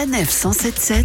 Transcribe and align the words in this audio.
Sanef 0.00 0.30
177 0.30 1.04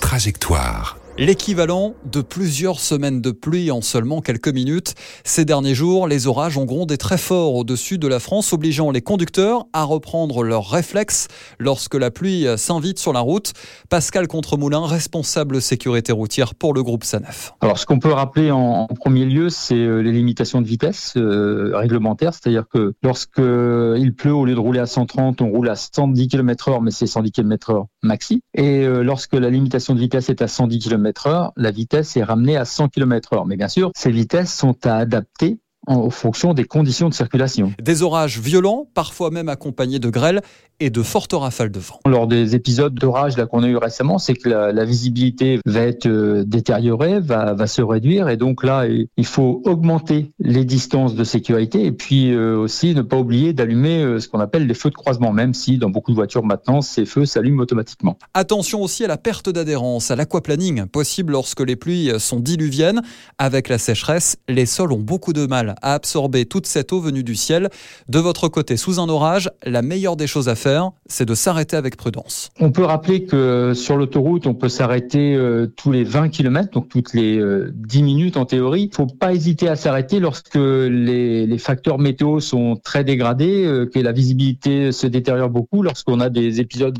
Trajectoire. 0.00 0.96
L'équivalent 1.20 1.94
de 2.04 2.20
plusieurs 2.20 2.78
semaines 2.78 3.20
de 3.20 3.32
pluie 3.32 3.72
en 3.72 3.80
seulement 3.80 4.20
quelques 4.20 4.54
minutes. 4.54 4.94
Ces 5.24 5.44
derniers 5.44 5.74
jours, 5.74 6.06
les 6.06 6.28
orages 6.28 6.56
ont 6.56 6.64
grondé 6.64 6.96
très 6.96 7.18
fort 7.18 7.56
au-dessus 7.56 7.98
de 7.98 8.06
la 8.06 8.20
France, 8.20 8.52
obligeant 8.52 8.92
les 8.92 9.02
conducteurs 9.02 9.66
à 9.72 9.82
reprendre 9.82 10.44
leurs 10.44 10.70
réflexes 10.70 11.26
lorsque 11.58 11.96
la 11.96 12.12
pluie 12.12 12.46
s'invite 12.56 13.00
sur 13.00 13.12
la 13.12 13.18
route. 13.18 13.52
Pascal 13.90 14.28
Contremoulin, 14.28 14.86
responsable 14.86 15.60
sécurité 15.60 16.12
routière 16.12 16.54
pour 16.54 16.72
le 16.72 16.84
groupe 16.84 17.02
SANEF. 17.02 17.52
Alors, 17.62 17.78
ce 17.78 17.86
qu'on 17.86 17.98
peut 17.98 18.12
rappeler 18.12 18.52
en, 18.52 18.86
premier 18.86 19.24
lieu, 19.24 19.50
c'est 19.50 19.74
euh, 19.74 19.98
les 19.98 20.12
limitations 20.12 20.62
de 20.62 20.68
vitesse 20.68 21.14
euh, 21.16 21.72
réglementaires, 21.74 22.32
c'est-à-dire 22.32 22.66
que 22.72 22.94
lorsque 23.02 23.38
il 23.38 24.14
pleut, 24.16 24.32
au 24.32 24.44
lieu 24.44 24.54
de 24.54 24.60
rouler 24.60 24.78
à 24.78 24.86
130, 24.86 25.42
on 25.42 25.50
roule 25.50 25.68
à 25.68 25.74
110 25.74 26.28
km 26.28 26.68
heure, 26.68 26.80
mais 26.80 26.92
c'est 26.92 27.08
110 27.08 27.32
km 27.32 27.70
heure 27.70 27.86
maxi. 28.02 28.42
Et 28.54 28.84
euh, 28.84 29.02
lorsque 29.02 29.34
la 29.34 29.50
limitation 29.50 29.94
de 29.94 30.00
vitesse 30.00 30.28
est 30.28 30.42
à 30.42 30.48
110 30.48 30.78
km 30.78 31.26
heure, 31.26 31.52
la 31.56 31.70
vitesse 31.70 32.16
est 32.16 32.22
ramenée 32.22 32.56
à 32.56 32.64
100 32.64 32.88
km 32.88 33.32
heure. 33.34 33.46
Mais 33.46 33.56
bien 33.56 33.68
sûr, 33.68 33.90
ces 33.96 34.10
vitesses 34.10 34.54
sont 34.54 34.76
à 34.86 34.96
adapter 34.96 35.58
en 35.88 36.10
fonction 36.10 36.54
des 36.54 36.64
conditions 36.64 37.08
de 37.08 37.14
circulation. 37.14 37.72
Des 37.82 38.02
orages 38.02 38.38
violents, 38.38 38.86
parfois 38.94 39.30
même 39.30 39.48
accompagnés 39.48 39.98
de 39.98 40.10
grêles 40.10 40.42
et 40.80 40.90
de 40.90 41.02
fortes 41.02 41.32
rafales 41.32 41.70
de 41.70 41.80
vent. 41.80 41.98
Lors 42.06 42.26
des 42.26 42.54
épisodes 42.54 42.94
d'orage 42.94 43.34
qu'on 43.50 43.62
a 43.62 43.66
eu 43.66 43.76
récemment, 43.76 44.18
c'est 44.18 44.34
que 44.34 44.48
la, 44.48 44.84
visibilité 44.84 45.58
va 45.66 45.80
être 45.80 46.06
euh, 46.06 46.44
détériorée, 46.46 47.20
va, 47.20 47.52
va, 47.54 47.66
se 47.66 47.82
réduire, 47.82 48.28
et 48.28 48.36
donc 48.36 48.64
là, 48.64 48.86
il 48.86 49.26
faut 49.26 49.60
augmenter 49.64 50.32
les 50.38 50.64
distances 50.64 51.14
de 51.14 51.24
sécurité, 51.24 51.84
et 51.84 51.92
puis 51.92 52.32
euh, 52.32 52.56
aussi 52.56 52.94
ne 52.94 53.02
pas 53.02 53.16
oublier 53.16 53.52
d'allumer 53.52 54.02
euh, 54.02 54.20
ce 54.20 54.28
qu'on 54.28 54.40
appelle 54.40 54.66
les 54.66 54.74
feux 54.74 54.90
de 54.90 54.94
croisement, 54.94 55.32
même 55.32 55.52
si 55.52 55.78
dans 55.78 55.90
beaucoup 55.90 56.12
de 56.12 56.16
voitures 56.16 56.44
maintenant, 56.44 56.80
ces 56.80 57.06
feux 57.06 57.26
s'allument 57.26 57.62
automatiquement. 57.62 58.16
Attention 58.34 58.82
aussi 58.82 59.04
à 59.04 59.08
la 59.08 59.18
perte 59.18 59.50
d'adhérence, 59.50 60.10
à 60.10 60.16
l'aquaplaning, 60.16 60.86
possible 60.86 61.32
lorsque 61.32 61.60
les 61.60 61.76
pluies 61.76 62.12
sont 62.18 62.40
diluviennes. 62.40 63.02
Avec 63.38 63.68
la 63.68 63.78
sécheresse, 63.78 64.36
les 64.48 64.66
sols 64.66 64.92
ont 64.92 65.00
beaucoup 65.00 65.32
de 65.32 65.46
mal 65.46 65.74
à 65.82 65.94
absorber 65.94 66.46
toute 66.46 66.66
cette 66.66 66.92
eau 66.92 67.00
venue 67.00 67.22
du 67.22 67.34
ciel. 67.34 67.68
De 68.08 68.18
votre 68.18 68.48
côté, 68.48 68.76
sous 68.76 69.00
un 69.00 69.08
orage, 69.08 69.50
la 69.64 69.82
meilleure 69.82 70.16
des 70.16 70.26
choses 70.26 70.48
à 70.48 70.54
faire, 70.54 70.90
c'est 71.06 71.24
de 71.24 71.34
s'arrêter 71.34 71.76
avec 71.76 71.96
prudence. 71.96 72.50
On 72.60 72.70
peut 72.70 72.84
rappeler 72.84 73.24
que 73.24 73.72
sur 73.74 73.96
l'autoroute, 73.96 74.46
on 74.46 74.54
peut 74.54 74.68
s'arrêter 74.68 75.34
euh, 75.34 75.66
tous 75.76 75.92
les 75.92 76.04
20 76.04 76.28
km, 76.28 76.70
donc 76.72 76.88
toutes 76.88 77.14
les 77.14 77.36
10 77.36 77.40
euh, 77.40 78.02
minutes 78.02 78.36
en 78.36 78.44
théorie. 78.44 78.82
Il 78.82 78.88
ne 78.88 78.94
faut 78.94 79.06
pas 79.06 79.32
hésiter 79.32 79.68
à 79.68 79.76
s'arrêter 79.76 80.20
lorsque 80.20 80.54
les, 80.54 81.58
facteurs 81.58 81.98
météo 81.98 82.40
sont 82.40 82.76
très 82.76 83.04
dégradés, 83.04 83.64
euh, 83.64 83.86
que 83.86 83.98
la 83.98 84.12
visibilité 84.12 84.92
se 84.92 85.06
détériore 85.06 85.50
beaucoup. 85.50 85.82
Lorsqu'on 85.82 86.20
a 86.20 86.28
des 86.28 86.60
épisodes 86.60 86.98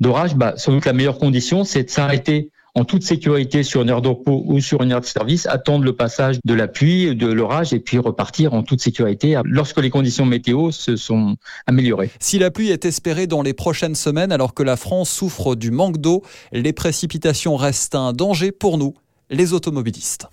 d'orage, 0.00 0.36
bah, 0.36 0.54
sans 0.56 0.72
doute 0.72 0.84
la 0.86 0.92
meilleure 0.92 1.18
condition, 1.18 1.64
c'est 1.64 1.84
de 1.84 1.90
s'arrêter 1.90 2.51
en 2.74 2.84
toute 2.84 3.02
sécurité 3.02 3.62
sur 3.62 3.82
une 3.82 3.90
aire 3.90 4.00
de 4.00 4.08
repos 4.08 4.42
ou 4.46 4.60
sur 4.60 4.82
une 4.82 4.90
aire 4.92 5.00
de 5.00 5.06
service, 5.06 5.46
attendre 5.46 5.84
le 5.84 5.94
passage 5.94 6.38
de 6.44 6.54
la 6.54 6.68
pluie, 6.68 7.14
de 7.14 7.26
l'orage 7.26 7.72
et 7.72 7.80
puis 7.80 7.98
repartir 7.98 8.54
en 8.54 8.62
toute 8.62 8.80
sécurité 8.80 9.40
lorsque 9.44 9.78
les 9.78 9.90
conditions 9.90 10.24
météo 10.24 10.70
se 10.70 10.96
sont 10.96 11.36
améliorées. 11.66 12.10
Si 12.18 12.38
la 12.38 12.50
pluie 12.50 12.70
est 12.70 12.84
espérée 12.84 13.26
dans 13.26 13.42
les 13.42 13.52
prochaines 13.52 13.94
semaines 13.94 14.32
alors 14.32 14.54
que 14.54 14.62
la 14.62 14.76
France 14.76 15.10
souffre 15.10 15.54
du 15.54 15.70
manque 15.70 15.98
d'eau, 15.98 16.22
les 16.52 16.72
précipitations 16.72 17.56
restent 17.56 17.94
un 17.94 18.12
danger 18.12 18.52
pour 18.52 18.78
nous, 18.78 18.94
les 19.30 19.52
automobilistes. 19.52 20.26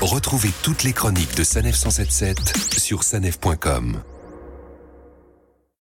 Retrouvez 0.00 0.50
toutes 0.62 0.82
les 0.82 0.92
chroniques 0.92 1.36
de 1.36 1.44
Sanef 1.44 1.76
177 1.76 2.36
sur 2.78 3.02
sanef.com. 3.02 4.02